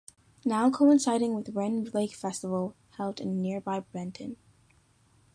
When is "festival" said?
2.15-2.73